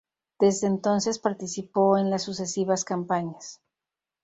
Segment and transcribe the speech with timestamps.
[0.39, 3.61] Desde entonces, participó en las sucesivas campañas.